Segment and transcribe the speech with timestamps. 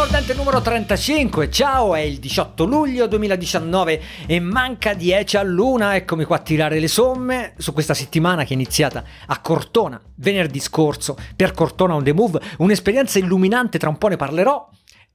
[0.00, 6.24] mordente numero 35, ciao, è il 18 luglio 2019 e manca 10 a luna, eccomi
[6.24, 11.18] qua a tirare le somme su questa settimana che è iniziata a Cortona venerdì scorso.
[11.36, 14.70] Per Cortona on the Move, un'esperienza illuminante, tra un po' ne parlerò,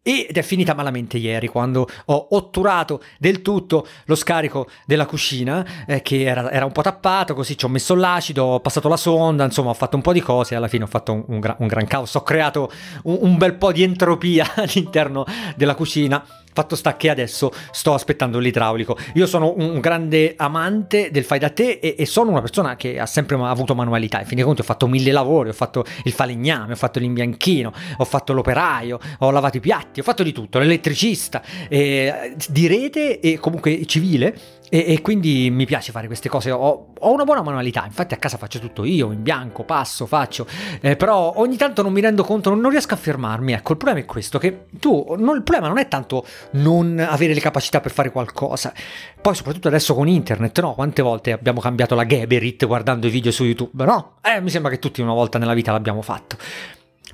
[0.08, 6.04] ed è finita malamente ieri quando ho otturato del tutto lo scarico della cucina eh,
[6.04, 9.44] che era, era, un po' tappato, così ci ho messo l'acido, ho passato la sonda,
[9.46, 11.56] insomma ho fatto un po' di cose e alla fine ho fatto un, un, gran,
[11.58, 12.72] un gran caos, ho creato
[13.06, 15.26] un, un bel po' di entropia all'interno
[15.56, 16.24] della cucina
[16.56, 18.98] Fatto sta che adesso sto aspettando l'idraulico.
[19.16, 22.98] Io sono un grande amante del fai da te e, e sono una persona che
[22.98, 24.22] ha sempre avuto manualità.
[24.22, 27.74] In fin dei conti ho fatto mille lavori, ho fatto il falegname, ho fatto l'imbianchino,
[27.98, 33.20] ho fatto l'operaio, ho lavato i piatti, ho fatto di tutto, l'elettricista, eh, di rete
[33.20, 37.42] e comunque civile e, e, quindi mi piace fare queste cose, ho, ho, una buona
[37.42, 40.48] manualità, infatti a casa faccio tutto io, in bianco, passo, faccio,
[40.82, 43.78] eh, però ogni tanto non mi rendo conto, non, non, riesco a fermarmi, ecco, il
[43.78, 47.80] problema è questo, che tu, non, il problema non è tanto non avere le capacità
[47.80, 48.74] per fare qualcosa,
[49.22, 50.74] poi soprattutto adesso con internet, no?
[50.74, 54.18] Quante volte abbiamo cambiato la Geberit guardando i video su YouTube, no?
[54.22, 56.38] Eh, mi sembra che tutti una volta nella vita l'abbiamo fatto.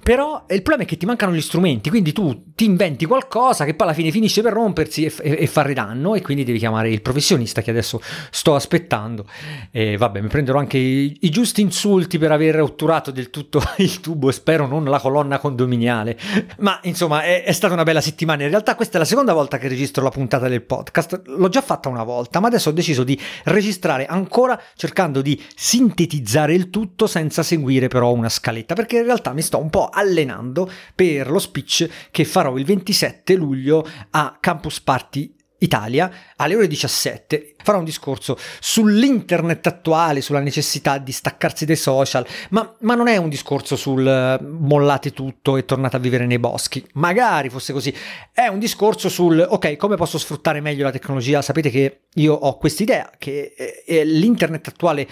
[0.04, 3.76] Però il problema è che ti mancano gli strumenti, quindi tu ti inventi qualcosa che
[3.76, 6.90] poi alla fine finisce per rompersi e, e, e fare danno e quindi devi chiamare
[6.90, 9.26] il professionista che adesso sto aspettando.
[9.70, 14.00] E vabbè, mi prenderò anche i, i giusti insulti per aver otturato del tutto il
[14.00, 16.18] tubo e spero non la colonna condominiale.
[16.60, 18.44] Ma insomma, è, è stata una bella settimana.
[18.44, 21.22] In realtà questa è la seconda volta che registro la puntata del podcast.
[21.26, 26.56] L'ho già fatta una volta, ma adesso ho deciso di registrare ancora cercando di sintetizzare
[26.56, 30.70] il tutto senza seguire però una scaletta, perché in realtà mi sto un po' allenando
[30.96, 37.56] per lo speech che farò il 27 luglio a Campus Party Italia alle ore 17
[37.64, 43.18] farò un discorso sull'internet attuale, sulla necessità di staccarsi dai social, ma, ma, non è
[43.18, 47.94] un discorso sul eh, mollate tutto e tornate a vivere nei boschi, magari fosse così,
[48.34, 51.42] è un discorso sul ok, come posso sfruttare meglio la tecnologia?
[51.42, 53.54] Sapete che io ho questa idea che
[53.86, 55.08] eh, l'internet attuale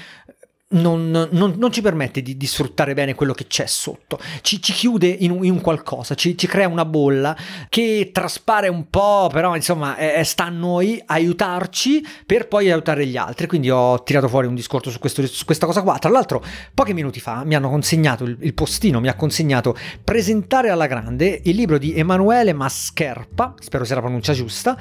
[0.71, 4.71] non, non, non, ci permette di, di, sfruttare bene quello che c'è sotto, ci, ci
[4.71, 7.35] chiude in un, in un qualcosa, ci, ci, crea una bolla
[7.69, 13.17] che traspare un po', però insomma è, sta a noi aiutarci per poi aiutare gli
[13.17, 13.47] altri.
[13.47, 15.97] Quindi ho tirato fuori un discorso su, questo, su questa cosa qua.
[15.97, 16.43] Tra l'altro,
[16.73, 21.41] pochi minuti fa mi hanno consegnato il, il, postino, mi ha consegnato presentare alla grande
[21.45, 24.77] il libro di Emanuele Mascherpa, spero sia la pronuncia giusta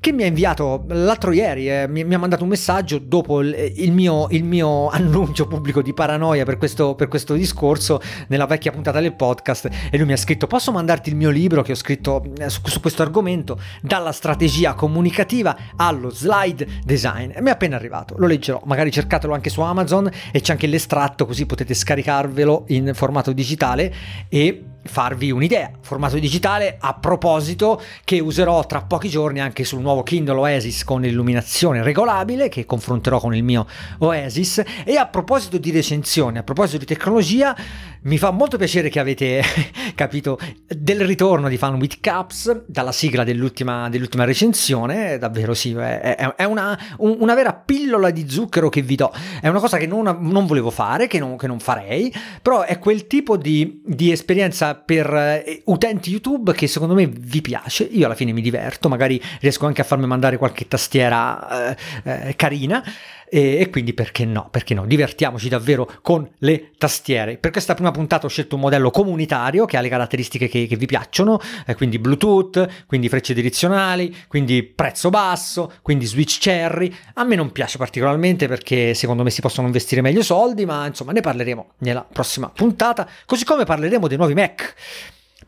[0.00, 3.72] che mi ha inviato l'altro ieri, eh, mi, mi, ha mandato un messaggio dopo il,
[3.76, 8.72] il, mio, il, mio, annuncio pubblico di paranoia per questo, per questo, discorso nella vecchia
[8.72, 11.76] puntata del podcast e lui mi ha scritto posso mandarti il mio libro che ho
[11.76, 13.60] scritto eh, su, su questo argomento?
[13.82, 17.32] Dalla strategia comunicativa allo slide design.
[17.34, 20.66] E mi è appena arrivato, lo leggerò, magari cercatelo anche su Amazon e c'è anche
[20.66, 23.92] l'estratto così potete scaricarvelo in formato digitale
[24.28, 25.70] e farvi un'idea.
[25.80, 31.04] Formato digitale a proposito che userò tra pochi giorni anche sul nuovo Kindle Oasis con
[31.04, 33.66] illuminazione regolabile che confronterò con il mio
[33.98, 34.62] Oasis.
[34.84, 37.56] E a proposito di recensioni, a proposito di tecnologia,
[38.02, 39.42] mi fa molto piacere che avete
[39.94, 46.34] capito del ritorno di Fan with Caps dalla sigla dell'ultima, dell'ultima recensione, davvero sì, è,
[46.36, 50.18] è una, una, vera pillola di zucchero che vi do, è una cosa che non,
[50.20, 54.67] non volevo fare, che non, che non, farei, però è quel tipo di, di esperienza
[54.74, 59.20] per eh, utenti YouTube che secondo me vi piace, io alla fine mi diverto, magari
[59.40, 62.82] riesco anche a farmi mandare qualche tastiera eh, eh, carina
[63.30, 67.36] e, e, quindi perché no, perché no, divertiamoci davvero con le tastiere.
[67.36, 70.76] Per questa prima puntata ho scelto un modello comunitario che ha le caratteristiche che, che
[70.76, 76.94] vi piacciono, eh, quindi Bluetooth, quindi frecce direzionali, quindi prezzo basso, quindi switch cherry.
[77.14, 81.12] A me non piace particolarmente perché secondo me si possono investire meglio soldi, ma insomma
[81.12, 84.57] ne parleremo nella prossima puntata, così come parleremo dei nuovi Mac.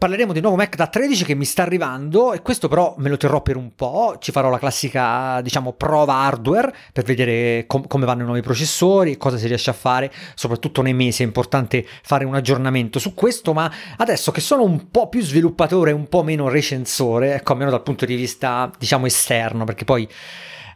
[0.01, 3.19] Parleremo di nuovo Mac da 13 che mi sta arrivando e questo però me lo
[3.19, 8.07] terrò per un po', ci farò la classica diciamo prova hardware per vedere com- come
[8.07, 12.25] vanno i nuovi processori, cosa si riesce a fare, soprattutto nei mesi è importante fare
[12.25, 16.49] un aggiornamento su questo, ma adesso che sono un po' più sviluppatore un po' meno
[16.49, 20.09] recensore, ecco almeno dal punto di vista diciamo esterno, perché poi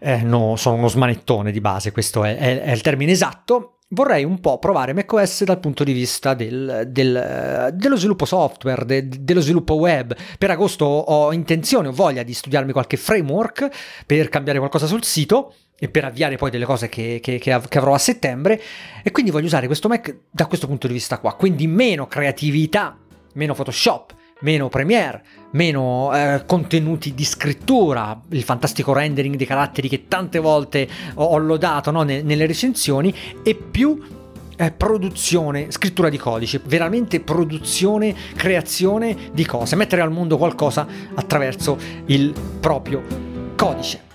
[0.01, 4.25] eh, no, sono uno smanettone di base, questo è, è, è il termine esatto, vorrei
[4.25, 9.41] un po' provare macOS dal punto di vista del, del, dello sviluppo software, de, dello
[9.41, 10.15] sviluppo web.
[10.37, 13.69] Per agosto ho intenzione, ho voglia di studiarmi qualche framework
[14.07, 17.95] per cambiare qualcosa sul sito e per avviare poi delle cose che, che, che, avrò
[17.95, 18.61] a settembre.
[19.03, 22.99] E quindi voglio usare questo Mac da questo punto di vista qua, quindi meno creatività,
[23.33, 24.15] meno Photoshop,
[24.45, 30.87] meno Premiere, meno eh, contenuti di scrittura, il fantastico rendering dei caratteri che tante volte
[31.15, 33.13] ho, lodato no, ne, nelle recensioni,
[33.43, 34.01] e più
[34.57, 41.79] eh, produzione, scrittura di codice, veramente produzione, creazione di cose, mettere al mondo qualcosa attraverso
[42.07, 43.03] il proprio
[43.57, 44.14] codice.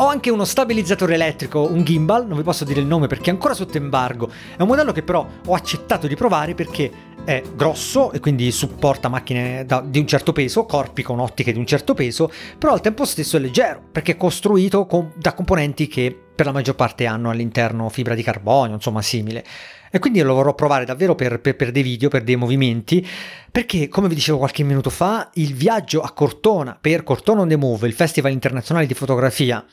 [0.00, 3.32] Ho anche uno stabilizzatore elettrico, un gimbal, non vi posso dire il nome perché è
[3.32, 4.30] ancora sotto embargo.
[4.56, 6.88] È un modello che però ho accettato di provare perché
[7.24, 11.58] è grosso e quindi supporta macchine da, di un certo peso, corpi con ottiche di
[11.58, 15.88] un certo peso, però al tempo stesso è leggero perché è costruito con, da componenti
[15.88, 19.44] che per la maggior parte hanno all'interno fibra di carbonio, insomma simile.
[19.90, 23.06] E quindi lo vorrò provare davvero per, per, per, dei video, per dei movimenti,
[23.50, 27.56] perché come vi dicevo qualche minuto fa, il viaggio a Cortona per Cortona on the
[27.56, 29.64] Move, il Festival internazionale di fotografia,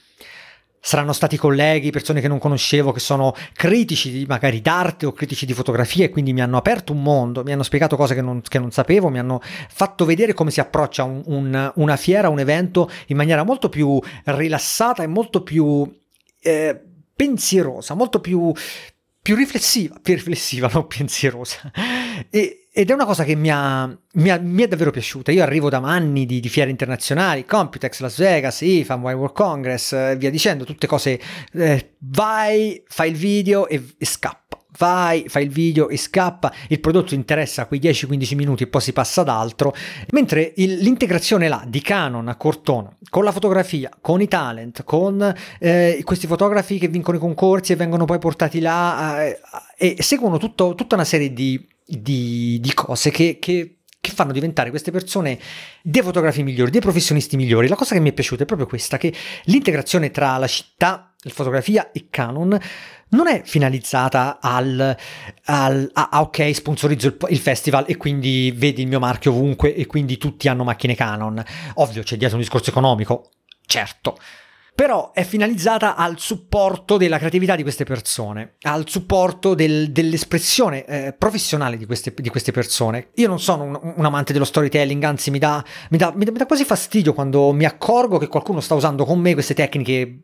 [0.85, 5.53] saranno stati colleghi, persone che non conoscevo, che sono critici magari d'arte o critici di
[5.53, 8.59] fotografia e quindi mi hanno aperto un mondo, mi hanno spiegato cose che non, che
[8.59, 12.88] non sapevo, mi hanno fatto vedere come si approccia un, un, una fiera, un evento
[13.07, 15.91] in maniera molto più rilassata e molto più
[16.39, 16.79] eh,
[17.15, 18.53] pensierosa, molto più,
[19.25, 21.72] più riflessiva, più riflessiva, non pensierosa.
[22.30, 25.31] E, ed è una cosa che mi, ha, mi, ha, mi, è davvero piaciuta.
[25.31, 29.94] Io arrivo da anni di, di fiere internazionali, Computex, Las Vegas, IFA, Mobile World Congress
[29.94, 31.19] eh, via dicendo, tutte cose.
[31.54, 34.44] Eh, vai, fai il video e, e scappa.
[34.77, 38.94] Vai, fai il video e scappa, il prodotto interessa quei 10-15 minuti e poi si
[38.94, 39.74] passa ad altro,
[40.12, 45.33] mentre il, l'integrazione là di Canon a Cortona, con la fotografia, con i talent, con
[45.60, 49.39] eh, questi fotografi che vincono i concorsi e vengono poi portati là eh,
[49.77, 54.72] e seguono tutto, tutta una serie di di, di cose che, che, che, fanno diventare
[54.72, 55.39] queste persone
[55.83, 57.68] dei fotografi migliori, dei professionisti migliori.
[57.68, 59.13] La cosa che mi è piaciuta è proprio questa, che
[59.45, 62.60] l'integrazione tra la città, la fotografia e Canon
[63.09, 64.95] non è finalizzata al,
[65.45, 69.75] al a, a, ok, sponsorizzo il, il, festival e quindi vedi il mio marchio ovunque
[69.75, 71.43] e quindi tutti hanno macchine Canon.
[71.75, 73.29] Ovvio c'è dietro un discorso economico,
[73.65, 74.17] certo
[74.75, 81.15] però è finalizzata al supporto della creatività di queste persone, al supporto del, dell'espressione eh,
[81.17, 83.11] professionale di queste, di queste, persone.
[83.15, 86.45] Io non sono un, un, amante dello storytelling, anzi mi dà, mi, dà, mi, dà,
[86.45, 90.23] quasi fastidio quando mi accorgo che qualcuno sta usando con me queste tecniche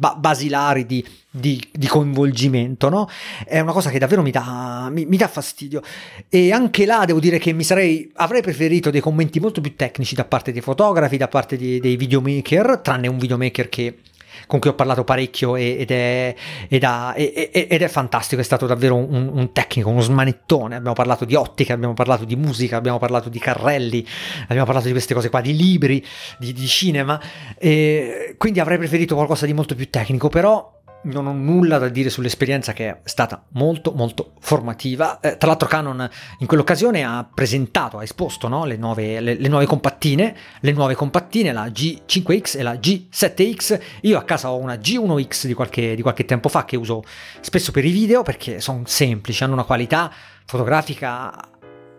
[0.00, 3.06] ba- basilari di, di, di, coinvolgimento, no?
[3.44, 5.82] È una cosa che davvero mi dà, mi, mi dà, fastidio.
[6.30, 10.24] E anche là devo dire che sarei, avrei preferito dei commenti molto più tecnici da
[10.24, 13.98] parte dei fotografi, da parte di, dei videomaker, tranne un videomaker che
[14.46, 16.34] con cui ho parlato parecchio ed è,
[16.68, 21.24] ed, ha, ed è, fantastico, è stato davvero un, un, tecnico, uno smanettone, abbiamo parlato
[21.24, 24.06] di ottica, abbiamo parlato di musica, abbiamo parlato di carrelli,
[24.44, 26.04] abbiamo parlato di queste cose qua, di libri,
[26.38, 27.20] di, di cinema,
[27.58, 32.10] e quindi avrei preferito qualcosa di molto più tecnico, però non ho nulla da dire
[32.10, 35.20] sull'esperienza che è stata molto molto formativa.
[35.20, 36.08] Eh, tra l'altro Canon
[36.38, 38.64] in quell'occasione ha presentato, ha esposto no?
[38.64, 43.80] le, nuove, le, le, nuove, compattine, le nuove compattine, la G5X e la G7X.
[44.02, 47.02] Io a casa ho una G1X di qualche, di qualche tempo fa che uso
[47.40, 50.12] spesso per i video perché sono semplici, hanno una qualità
[50.44, 51.49] fotografica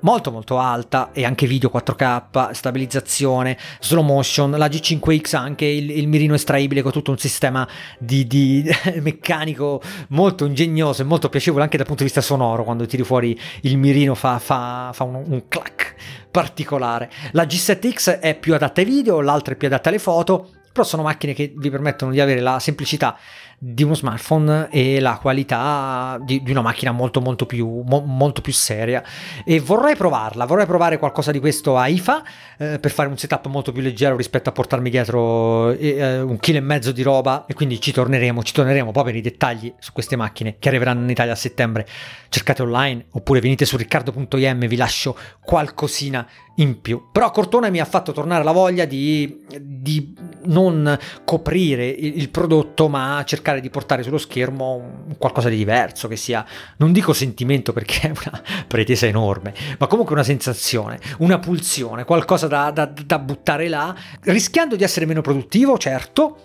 [0.02, 6.08] molto molto alta e anche video 4K, stabilizzazione, slow motion, la G5X anche il, il
[6.08, 7.68] mirino estraibile con tutto un sistema
[7.98, 8.70] di, di
[9.02, 13.40] meccanico molto ingegnoso e molto piacevole anche dal punto di vista sonoro, quando tiri fuori
[13.62, 15.96] il mirino fa, fa, fa un, un clac
[16.32, 17.10] particolare.
[17.32, 21.04] La G7X è più adatta ai video, l'altra è più adatta alle foto, però sono
[21.04, 23.18] macchine che vi permettono di avere la semplicità
[23.64, 28.42] di uno smartphone e la qualità di, di una macchina molto molto più, mo, molto
[28.42, 29.04] più seria.
[29.46, 32.24] E vorrei provarla, vorrei provare qualcosa di questo a IFA
[32.58, 36.58] eh, per fare un setup molto più leggero rispetto a portarmi dietro eh, un chilo
[36.58, 37.46] e mezzo di roba.
[37.46, 41.04] E quindi ci torneremo, ci torneremo poi per i dettagli su queste macchine che arriveranno
[41.04, 41.88] in Italia a settembre,
[42.30, 47.10] cercate online oppure venite su riccardo.im vi lascio qualcosina in più.
[47.12, 50.14] Però Cortona mi ha fatto tornare la voglia di, di
[50.46, 56.16] non coprire il, il, prodotto, ma cercare di portare sullo schermo qualcosa di diverso, che
[56.16, 56.46] sia,
[56.78, 62.48] non dico sentimento perché è una pretesa enorme, ma comunque una sensazione, una pulsione, qualcosa
[62.48, 66.38] da, da, da buttare là, rischiando di essere meno produttivo, certo,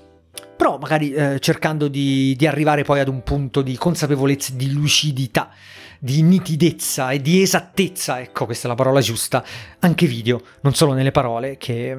[0.57, 5.51] però magari eh, cercando di, di, arrivare poi ad un punto di consapevolezza, di lucidità,
[5.99, 9.45] di nitidezza e di esattezza, ecco questa è la parola giusta,
[9.81, 11.97] anche video, non solo nelle parole, che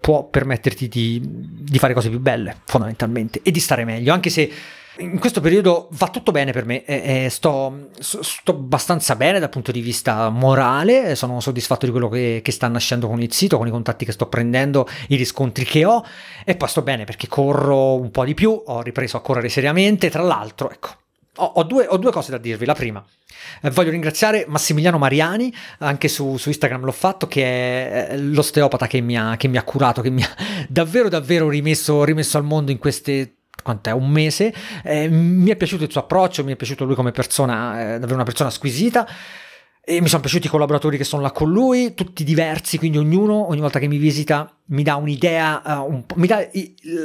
[0.00, 4.50] può permetterti di, di fare cose più belle, fondamentalmente, e di stare meglio, anche se
[4.98, 9.48] in questo periodo va tutto bene per me, e, e sto, sto, abbastanza bene dal
[9.48, 13.58] punto di vista morale, sono soddisfatto di quello che, che, sta nascendo con il sito,
[13.58, 16.04] con i contatti che sto prendendo, i riscontri che ho
[16.44, 20.10] e poi sto bene perché corro un po' di più, ho ripreso a correre seriamente,
[20.10, 20.90] tra l'altro, ecco,
[21.44, 22.64] ho, due, ho due, cose da dirvi.
[22.64, 23.04] La prima,
[23.62, 29.00] eh, voglio ringraziare Massimiliano Mariani, anche su, su, Instagram l'ho fatto, che è l'osteopata che
[29.00, 30.34] mi ha, che mi ha curato, che mi ha
[30.68, 34.54] davvero davvero rimesso, rimesso al mondo in queste quant'è, un mese.
[34.82, 38.14] Eh, mi è piaciuto il suo approccio, mi è piaciuto lui come persona, è davvero
[38.14, 39.06] una persona squisita.
[39.82, 43.48] E mi sono piaciuti i collaboratori che sono là con lui, tutti diversi, quindi ognuno
[43.48, 46.46] ogni volta che mi visita mi dà un'idea, uh, un mi dà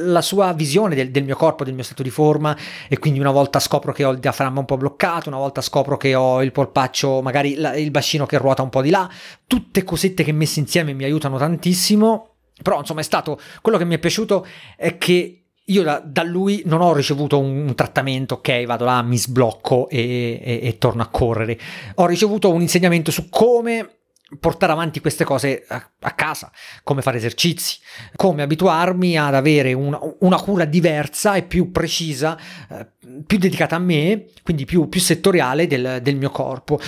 [0.04, 2.56] la sua visione del, del, mio corpo, del mio stato di forma
[2.90, 5.96] e quindi una volta scopro che ho il diaframma un po' bloccato, una volta scopro
[5.96, 9.10] che ho il polpaccio, magari la, il bacino che ruota un po' di là,
[9.48, 13.96] tutte cosette che messe insieme mi aiutano tantissimo, però insomma è stato, quello che mi
[13.96, 18.86] è piaciuto è che io da, da, lui non ho ricevuto un, trattamento, ok, vado
[18.86, 21.58] là, mi sblocco e, e, e torno a correre.
[21.96, 23.90] Ho ricevuto un insegnamento su come
[24.40, 26.52] portare avanti queste cose a, a, casa,
[26.84, 27.80] come fare esercizi,
[28.16, 32.38] come abituarmi ad avere una, una cura diversa e più precisa,
[32.70, 32.88] eh,
[33.26, 36.80] più dedicata a me, quindi più, più settoriale del, del mio corpo.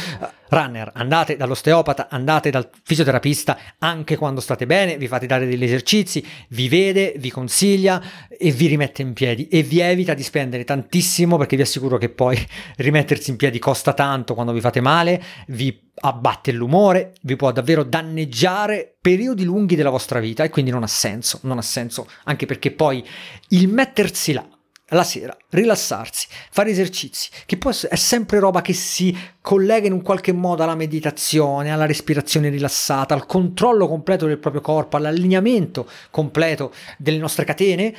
[0.50, 6.26] Runner, andate dall'osteopata, andate dal fisioterapista anche quando state bene, vi fate dare degli esercizi,
[6.50, 11.38] vi vede, vi consiglia e vi rimette in piedi e vi evita di spendere tantissimo
[11.38, 12.38] perché vi assicuro che poi
[12.78, 17.84] rimettersi in piedi costa tanto quando vi fate male, vi abbatte l'umore, vi può davvero
[17.84, 22.46] danneggiare periodi lunghi della vostra vita e quindi non ha senso, non ha senso anche
[22.46, 23.06] perché poi
[23.50, 24.48] il mettersi là
[24.90, 30.02] la sera, rilassarsi, fare esercizi, che poi è sempre roba che si collega in un
[30.02, 36.72] qualche modo alla meditazione, alla respirazione rilassata, al controllo completo del proprio corpo, all'allineamento completo
[36.98, 37.94] delle nostre catene.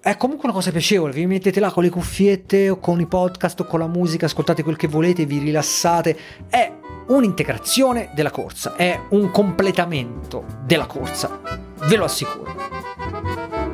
[0.00, 3.60] È comunque una cosa piacevole, vi mettete là con le cuffiette o con i podcast
[3.60, 6.16] o con la musica, ascoltate quel che volete, vi rilassate.
[6.48, 6.72] È
[7.08, 11.38] un'integrazione della corsa, è un completamento della corsa,
[11.86, 13.69] ve lo assicuro.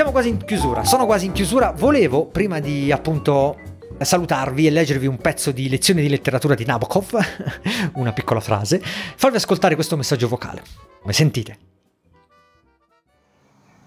[0.00, 1.74] Siamo quasi in chiusura, sono quasi in chiusura.
[1.76, 3.58] Volevo, prima di appunto
[3.98, 7.18] salutarvi e leggervi un pezzo di lezione di letteratura di Nabokov,
[7.96, 10.62] una piccola frase, farvi ascoltare questo messaggio vocale.
[11.02, 11.58] Come sentite?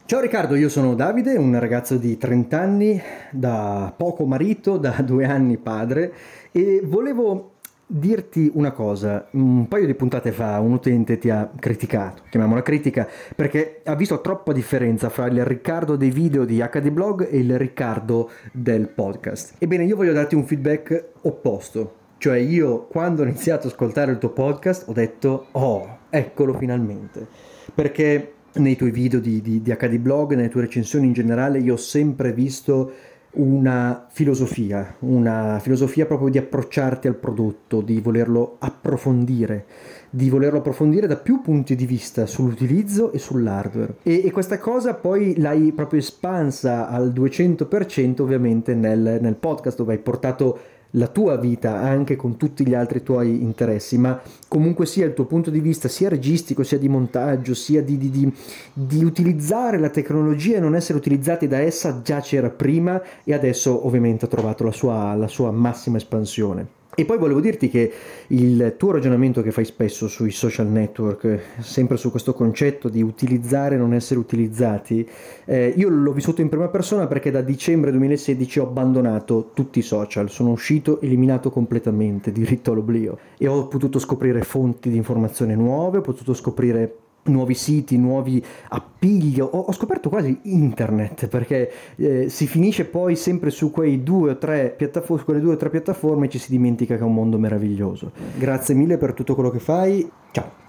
[0.06, 3.02] Ciao Riccardo, io sono Davide, un ragazzo di 30 anni,
[3.32, 6.14] da poco marito, da due anni padre
[6.52, 7.53] e volevo
[7.96, 13.08] dirti una cosa, un paio di puntate fa un utente ti ha criticato, chiamiamola critica,
[13.36, 17.56] perché ha visto troppa differenza fra il Riccardo dei video di HD Blog e il
[17.56, 19.56] Riccardo del podcast.
[19.60, 24.18] Ebbene, io voglio darti un feedback opposto, cioè io quando ho iniziato ad ascoltare il
[24.18, 27.28] tuo podcast ho detto, oh, eccolo finalmente,
[27.76, 31.74] perché nei tuoi video di, di, di HD Blog, nelle tue recensioni in generale, io
[31.74, 32.92] ho sempre visto
[33.36, 39.66] una filosofia, una filosofia proprio di approcciarti al prodotto, di volerlo approfondire,
[40.10, 43.96] di volerlo approfondire da più punti di vista sull'utilizzo e sull'hardware.
[44.04, 49.94] E, e questa cosa poi l'hai proprio espansa al 200% ovviamente nel, nel podcast dove
[49.94, 50.60] hai portato
[50.96, 55.26] la tua vita anche con tutti gli altri tuoi interessi, ma comunque sia il tuo
[55.26, 58.34] punto di vista sia registico, sia di montaggio, sia di, di, di,
[58.74, 63.86] di utilizzare la tecnologia e non essere utilizzati da essa già c'era prima e adesso
[63.86, 66.82] ovviamente ha trovato la sua, la sua massima espansione.
[66.96, 67.92] E poi volevo dirti che
[68.28, 73.76] il tuo ragionamento che fai spesso sui social network, sempre su questo concetto di utilizzare
[73.76, 75.08] e non essere utilizzati,
[75.46, 79.82] eh, io l'ho vissuto in prima persona perché da dicembre 2016 ho abbandonato tutti i
[79.82, 85.98] social, sono uscito eliminato completamente, diritto all'oblio, e ho potuto scoprire fonti di informazione nuove,
[85.98, 92.48] ho potuto scoprire nuovi siti, nuovi appiglio, ho, ho scoperto quasi internet perché eh, si
[92.48, 96.40] finisce poi sempre su due o tre piattaforme, quelle due o tre piattaforme e ci
[96.40, 98.12] si dimentica che è un mondo meraviglioso.
[98.38, 100.62] Grazie mille per tutto quello che fai, ciao!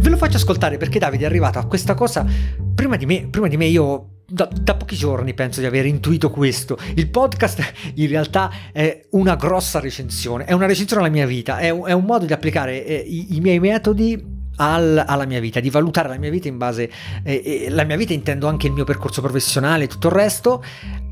[0.00, 2.24] Ve lo faccio ascoltare perché Davide è arrivato a questa cosa
[2.74, 6.30] prima di me, prima di me io da, da, pochi giorni penso di aver intuito
[6.30, 6.76] questo.
[6.94, 11.70] Il podcast in realtà è una grossa recensione, è una recensione alla mia vita, è
[11.70, 14.22] un, è un modo di applicare eh, i, i, miei metodi
[14.56, 16.90] al, alla mia vita, di valutare la mia vita in base,
[17.22, 20.62] eh, eh, la mia vita intendo anche il mio percorso professionale e tutto il resto,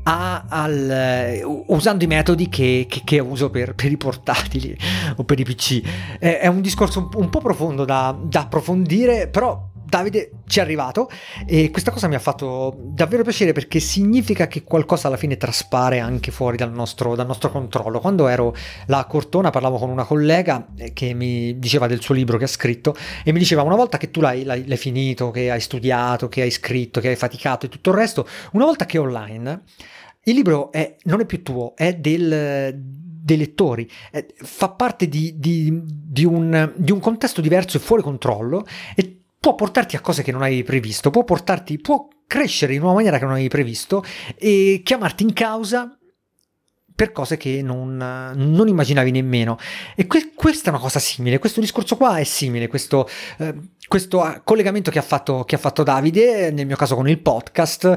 [0.03, 4.77] a, al, eh, usando i metodi che, che, che uso per, per, i portatili
[5.15, 5.81] o per i PC.
[6.19, 11.09] è un discorso un, un po' profondo da, da approfondire, però Davide ci è arrivato
[11.45, 15.99] e questa cosa mi ha fatto davvero piacere perché significa che qualcosa alla fine traspare
[15.99, 18.01] anche fuori dal nostro, dal nostro controllo.
[18.01, 18.53] Quando ero
[18.87, 22.47] là a Cortona parlavo con una collega che mi diceva del suo libro che ha
[22.47, 26.27] scritto e mi diceva una volta che tu l'hai, l'hai, l'hai finito, che hai studiato,
[26.27, 29.61] che hai scritto, che hai faticato e tutto il resto, una volta che è online,
[30.23, 35.35] il libro è, non è più tuo, è del, dei lettori, eh, fa parte di,
[35.37, 38.65] di, di, un, di, un, contesto diverso e fuori controllo
[38.95, 42.93] e può portarti a cose che non avevi previsto, può portarti, può crescere in una
[42.93, 44.03] maniera che non avevi previsto
[44.35, 45.97] e chiamarti in causa
[46.97, 49.57] per cose che non, non immaginavi nemmeno.
[49.95, 53.53] E que- questa è una cosa simile, questo discorso qua è simile, questo, eh,
[53.87, 57.95] questo collegamento che ha, fatto, che ha fatto Davide, nel mio caso con il podcast.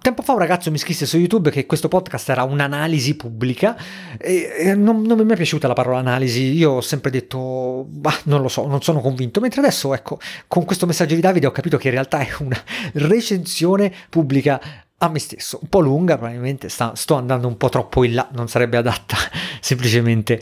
[0.00, 3.76] Tempo fa un ragazzo mi scrisse su YouTube che questo podcast era un'analisi pubblica
[4.16, 8.40] e, non, non, mi è piaciuta la parola analisi, io ho sempre detto, bah, non
[8.40, 11.76] lo so, non sono convinto, mentre adesso ecco, con questo messaggio di Davide ho capito
[11.76, 12.58] che in realtà è una
[12.94, 14.60] recensione pubblica
[15.02, 18.28] a me stesso, un po' lunga probabilmente, sta, sto andando un po' troppo in là,
[18.32, 19.16] non sarebbe adatta
[19.60, 20.40] semplicemente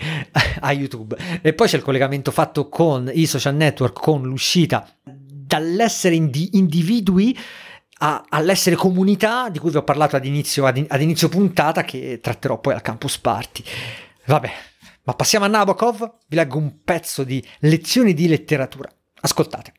[0.60, 1.16] a YouTube.
[1.42, 7.36] E poi c'è il collegamento fatto con i social network, con l'uscita dall'essere indi- individui
[7.98, 12.20] a, all'essere comunità di cui vi ho parlato ad inizio, ad, ad inizio puntata che
[12.22, 13.62] tratterò poi al Campus Party.
[14.26, 14.50] Vabbè,
[15.04, 18.90] ma passiamo a Nabokov, vi leggo un pezzo di lezioni di letteratura.
[19.20, 19.72] Ascoltate.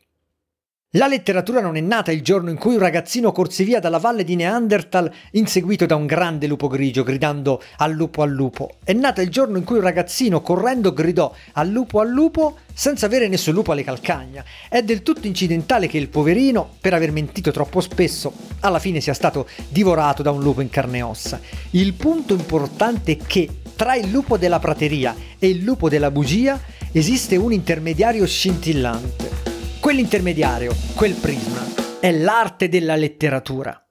[0.94, 4.24] La letteratura non è nata il giorno in cui un ragazzino corse via dalla valle
[4.24, 8.78] di Neanderthal inseguito da un grande lupo grigio gridando al lupo al lupo.
[8.82, 13.06] È nata il giorno in cui un ragazzino correndo gridò al lupo al lupo senza
[13.06, 14.44] avere nessun lupo alle calcagna.
[14.68, 19.14] È del tutto incidentale che il poverino, per aver mentito troppo spesso, alla fine sia
[19.14, 21.38] stato divorato da un lupo in carne e ossa.
[21.70, 26.60] Il punto importante è che tra il lupo della prateria e il lupo della bugia
[26.90, 29.49] esiste un intermediario scintillante.
[29.80, 33.82] Quell'intermediario, quel prisma, è l'arte della letteratura.